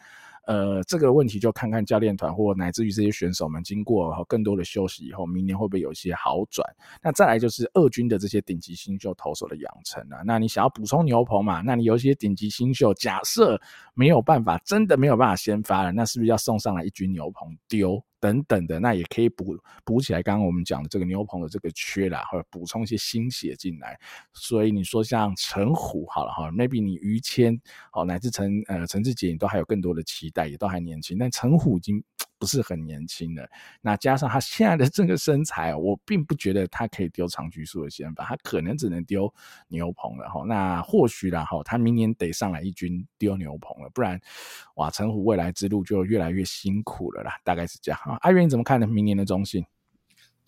[0.46, 6.64] 呃，这个问题就看看教练团或乃至于这些选手们经过更多的休息以后，明年会不会有一些好转？
[7.02, 10.22] 那再来就是二军的这些顶级新秀投手的养成啊。
[10.24, 11.60] 那你想要补充牛棚嘛？
[11.60, 13.60] 那你有一些顶级新秀，假设
[13.94, 18.02] 没有办法，真的没有办法先发了，那是不是要送上来一军牛棚丢？
[18.24, 20.22] 等等的，那也可以补补起来。
[20.22, 24.00] 刚刚我们讲的这个牛棚的这个缺啦，或者补充一些新血进来。
[24.32, 27.60] 所以你说像陈虎好了哈，maybe 你于谦
[27.92, 31.18] 哦，乃至陈呃陈志杰，你都还有更多的期待，也都还年轻。
[31.18, 32.02] 但陈虎已经。
[32.44, 33.48] 不是很年轻的，
[33.80, 39.32] 那加上他现在的这个身材，我并不觉得他可以丢长局数的先发，他可能只能丢
[39.68, 40.44] 牛棚了哈。
[40.46, 44.20] 那或许啦哈，他明年得上来一军丢牛棚了，不然
[44.74, 47.32] 哇，陈虎未来之路就越来越辛苦了啦。
[47.42, 47.98] 大概是这样。
[48.20, 48.86] 阿元你怎么看呢？
[48.86, 49.64] 明年的中信？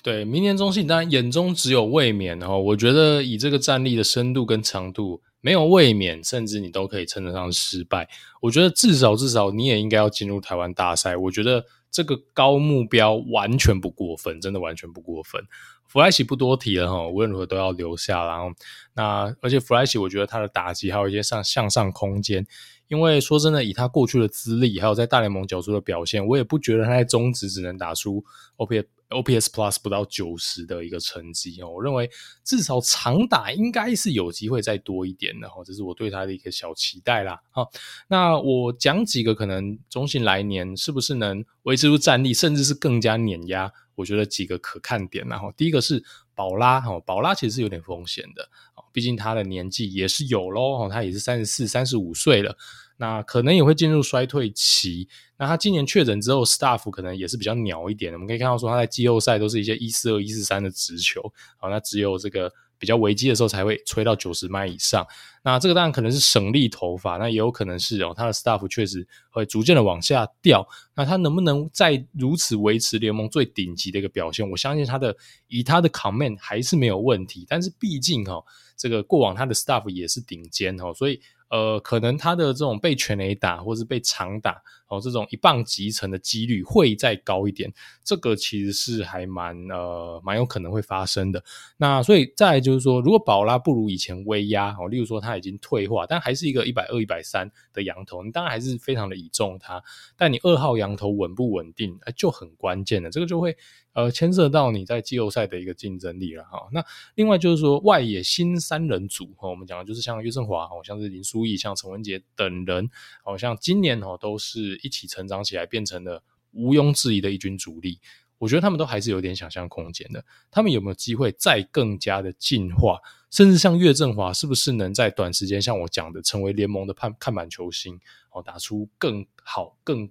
[0.03, 2.55] 对，明年中信当然眼中只有卫冕哈。
[2.55, 8.07] 我觉得以这个战力的深度跟长度，没有卫冕，甚至你都可以称得上失败。
[8.43, 11.17] 我觉得至少至少你也应该要进入台湾大赛。
[11.17, 11.65] 我觉得。
[11.91, 15.43] 这个高目标完全不过分，真的完全不过分。
[15.87, 18.27] 弗莱奇不多提了哈，无论如何都要留下。
[18.27, 18.51] 然后，
[18.95, 22.47] 那而且弗莱奇，我觉得他的打击还有一些上向上空间。
[22.89, 28.25] 因为说真的，以他过去的资历，还有在大联盟角出的表现，我也不觉得他在中职只能打出
[28.57, 28.87] OPS。
[29.11, 32.11] OPS Plus 不到九十的一个成绩哦，我认为
[32.43, 37.41] 至少长打应该是有机会再多一点的哈，这是我对他的一个小期待啦。
[37.51, 37.71] 好，
[38.09, 43.73] 那我讲几个可能中信来年是不是能维持住战力，甚至是更加碾压？
[43.95, 46.03] 我觉得几个可看点，然后第一个是
[46.35, 48.49] 宝拉哈，宝拉其实是有点风险的，
[48.93, 52.57] 毕竟他的年纪也是有喽，他也是三十四、三十五岁了。
[52.99, 55.09] 那可能也会进入衰退期。
[55.39, 58.13] 那他今年确诊之后，staff 可能也是比较鸟一点。
[58.13, 61.21] 我们可以看到说，他在季后赛都是一些一四二、一四三的直球，
[61.59, 65.07] 好，那只有这个比较危机的时候才会吹到九十迈以上。
[65.45, 70.67] 那这个当然可能是省力头发，那也有可能是哦，他的 staff 确实会逐渐的往下掉。
[70.95, 74.49] 那他能不能再如此维持联盟最顶级的一个表现？
[74.51, 75.15] 我相信他的
[75.49, 77.45] 以他的 command 还是没有问题。
[77.47, 78.43] 但是毕竟哈，
[78.75, 81.21] 这个过往他的 staff 也是顶尖哈，所以。
[81.49, 87.73] 呃，可能他的这种被全垒打，或是被长打，哦，这种一棒击成的几率会再高一点，
[88.05, 91.43] 这个其实是还蛮呃蛮有可能会发生的。
[91.77, 99.83] 那所以再就是说，如果宝拉不如以前威压，哦，例如说他已经退化，但还是一个一百二、一百三的羊头，你当然还是非常的倚重他，
[100.17, 103.57] 但你二号羊头稳不稳定，呃，就很关键了，这个就会。
[103.97, 106.69] 呃，牵涉到你在季后赛的一个竞争力了哈。
[106.71, 112.91] 那另外就是说，外野新三人组哈，我们讲的就是像岳振华，好像是林书义，像陈文杰等人，
[113.25, 118.01] 好像今年哦都是一起成长起来，变成了毋庸置疑的一军主力。
[118.39, 120.25] 我觉得他们都还是有点想象空间的。
[120.51, 123.01] 他们有没有机会再更加的进化？
[123.31, 127.99] 甚至像岳振华，是不是能在短时间像我讲的，成为联盟的看看板球星？
[128.31, 130.09] 哦，打出更好、更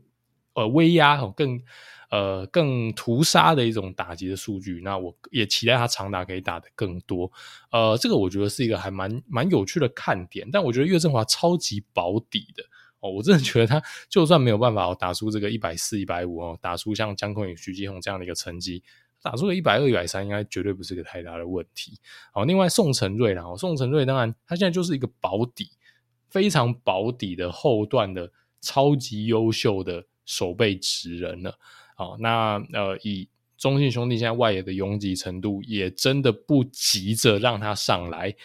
[0.54, 1.62] 呃威压哦，更。
[2.12, 7.30] 呃，更屠杀的一种打击的数据，那我也期待他长打可以打得更多。
[7.72, 10.48] 呃，这个我觉得是一个还蛮蛮有趣的看点。
[10.52, 12.64] 但我觉得岳振华超级保底的
[13.06, 18.82] 哦，我真的觉得他就算没有办法打出这个一百四、一百五哦，打出像江坤宇、许基宏这样的一个成绩，
[19.22, 22.00] 打出个一百二、一百三，应该绝对不是个太大的问题。
[22.32, 25.70] 好，另外宋承瑞，然后宋承瑞当然他现在就是一个保底，
[26.30, 31.56] 非常保底的后段的超级优秀的守备职人了。
[31.96, 38.36] 好，那呃，以中信兄弟现在外野的拥挤程度，也真的不急着让他上来。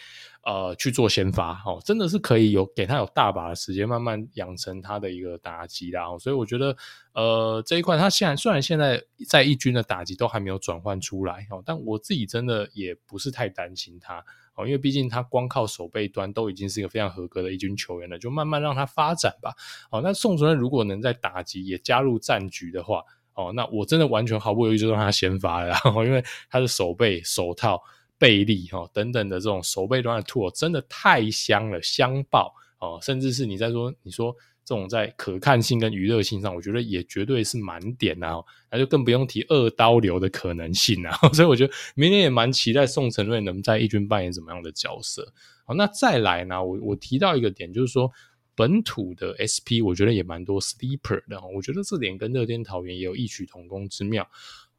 [0.43, 6.17] 呃去做先发哦，真的是可以有给他有大把的时间慢慢养成他的一个打击啦。
[6.19, 6.75] 所以我觉得
[7.13, 14.23] 呃这一块他现在虽然现在在一军的打击都还没有转换出来哦，但我自己真的也不是太担心他。
[14.53, 19.53] 哦，因为毕竟他光靠守备端都已经是一个非常合格的一军球员了，就慢慢让他发展吧。
[19.89, 23.01] 哦，那宋主任如果能在打击也加入战局的话，
[23.33, 25.73] 哦，那我真的完全毫不犹豫就让他先发了。
[26.05, 27.81] 因为他的守备、手套、
[28.21, 32.99] 臂力哈等等的这种手背端的 tool 真的太香了，香爆哦！
[33.01, 34.33] 甚至是你在说你说。
[34.63, 38.37] 这种在可看性跟娱乐性上，我觉得也绝对是满点啊，
[38.71, 41.17] 那就更不用提二刀流的可能性啊。
[41.33, 45.33] 所以我觉得明年也蛮期待宋承睿能在一军扮演怎么样的角色。
[45.65, 48.09] 好，那再来呢，我我提到一个点，就是说
[48.55, 51.41] 本土的 SP，我觉得也蛮多 sleeper 的。
[51.53, 54.25] 我觉得这点跟乐天桃园也有异曲同工之妙。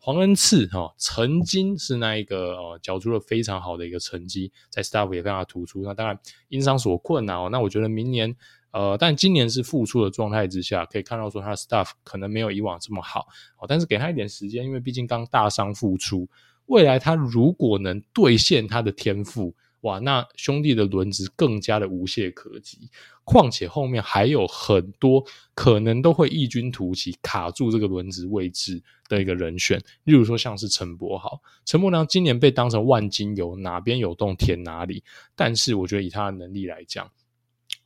[0.04, 5.84] 黄恩赐哈，曾经是那一个呃，缴出了非常好的一个成绩，在 staff 也非常的突出。
[5.84, 8.34] 那当然因伤所困啊，那我觉得明年。
[8.72, 13.28] 呃，但今年是复出的状态之下，可以看到说他的 staff 可能没有以往这么好，
[13.58, 16.26] 哦，但是给他一点时间，因为毕竟刚大伤复出，
[16.66, 22.90] 未来他如果能兑现他的天赋，哇，那兄弟的轮值更加的无懈可击。
[23.24, 25.24] 况且后面还有很多
[25.54, 35.04] 可能都会异军突起，卡住这个轮值位置的一个人选，例如说像是陈柏豪，陈柏良今年被当成万金油，哪边有洞填哪里，
[35.36, 37.10] 但是我觉得以他的能力来讲。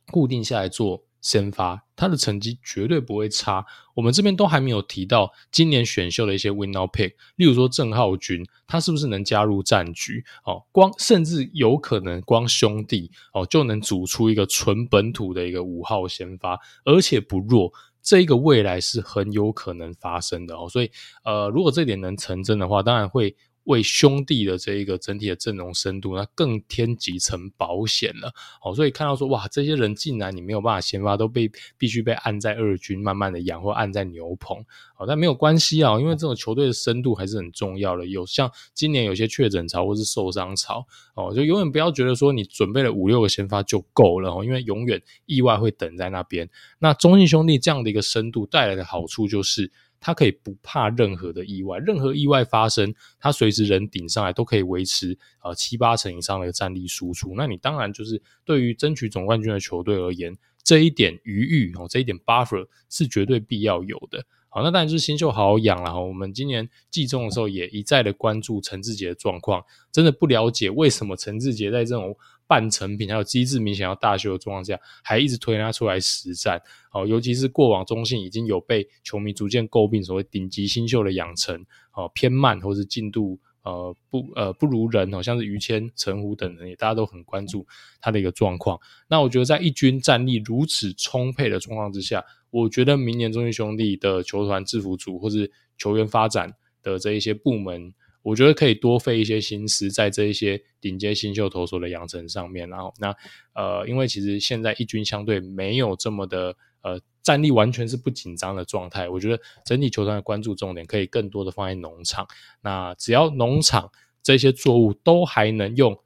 [0.09, 3.65] 固定下来做先发，他的成绩绝对不会差。
[3.95, 10.23] 我们这边都还没有提到今年选秀的一些 win now pick，例如说郑浩均，他是不是能加入战局？
[10.45, 17.71] 哦，光甚至有可能光兄弟哦就能组出一个纯本土的一个五号先发，而且不弱。
[18.01, 20.69] 这一个未来是很有可能发生的哦。
[20.69, 20.89] 所以
[21.25, 23.35] 呃，如果这点能成真的话，当然会。
[23.67, 28.33] 为兄弟的这一个整体的阵容深度，那更添几层保险了。
[28.61, 34.57] 好，所以看到说，哇，这些人竟然你没有办法先发，都被必须被按在二军慢慢的养，或按在牛棚。
[34.95, 38.05] 好，但没有关系啊，因为这种球队的深度还是很重要的。
[38.07, 46.49] 有像今年有些确诊潮或是受伤潮，哦，就永远不要觉得说你准备了五六个先发就够了，因为永远意外会等在那边。
[46.79, 49.71] 那中信兄弟这样的一个深度带来的好处就是。
[49.99, 57.33] 他可以不怕任何的意外，任何意外发生，他随时人顶上来都可以维持呃七八成以上的一个战力输出。
[57.35, 64.25] 那你当然就是对于争取总冠军的球队而言，这一点余裕哦，这一点 buffer 是绝对必要有的。
[64.49, 65.99] 好，那当然就是新秀好好养了哈。
[65.99, 72.15] 我们今年季中的时候也一再的关注陈志杰的状况，真的不了解为什么陈志杰在这种
[72.47, 76.61] 半成品还有机制明显要大修的状况下，还一直推他出来实战。
[76.93, 87.67] 哦，尤其是过往中信已经有被球迷逐渐诟病所谓顶级新秀的养成，哦偏慢或是进度呃不呃不如人，好像是于谦、陈虎等人也大家都很关注
[87.99, 88.79] 他的一个状况。
[89.09, 97.93] 那我觉得在一军战力如此充沛的状况之下，我觉得明年中信兄弟的球团制服组或是球员发展的这一些部门。
[98.27, 103.15] 我觉得可以多费一些心思在这一些顶尖新秀投手的养成上面，然后那
[103.53, 112.27] 呃，因为其实现在一军相对没有这么的呃战力完全是不紧张的状态，我觉得整体球团的关注重点可以更多的放在农场。
[112.59, 113.89] 那只要农场
[114.21, 115.97] 这些作物都还能用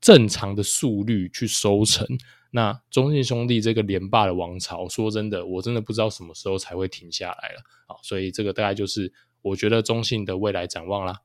[0.00, 2.06] 正常的速率去收成，
[2.52, 7.60] 那中信兄弟这个连霸的王朝，说真的，我真的不知道什么时候才会停下来了。
[7.86, 9.12] 好，所以这个大概就是
[9.42, 11.20] 我觉得中信的未来展望啦。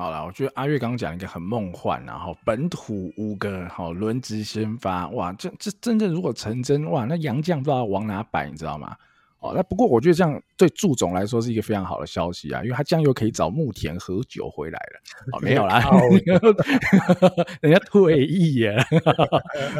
[0.00, 8.96] 好了，我觉得阿月刚刚讲一个很梦幻，然后本土五个好轮值先发，哇，这这真正如果成真，哇，那杨将不知道往哪摆，你知道吗？
[9.40, 15.00] 哦，那不过我觉得这样对祝总来说是一个非常好的消息啊，因为他将又可以找牧田喝酒回来了。
[15.32, 15.82] 哦，没有啦，
[17.62, 18.76] 人家退役耶。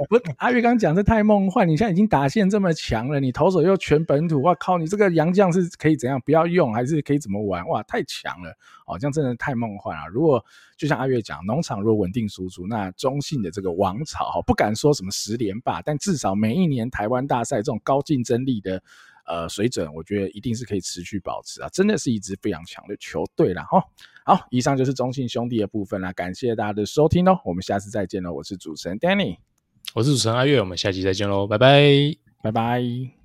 [0.08, 7.68] 不，阿月刚刚讲这太梦幻，你现在已经打线这么强了，你投手又全本土，哇靠，你这个洋将是可以怎样不要用，还是可以怎么玩？
[7.68, 8.56] 哇，太强了。
[8.86, 10.06] 哦，这样真的太梦幻了。
[10.10, 10.42] 如果
[10.78, 18.82] 就像阿月讲，农场如果稳定输出，那中信的这个王朝，不敢说什么十连霸，但至少每一年台湾大赛这种高竞争力的。
[19.30, 23.62] 呃，水准我觉得一定是可以持续保持啊，真的是一支非常强的球队啦。
[23.62, 23.80] 哈。
[24.24, 29.38] 好，以上就是中信兄弟的部分啦，感谢大家的收听哦，我们下次再见喽，我是主持人 Danny，
[29.94, 31.80] 我是主持人阿月，我们下期再见喽，拜拜，
[32.42, 33.19] 拜拜。